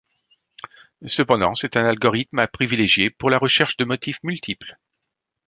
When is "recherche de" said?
3.37-3.85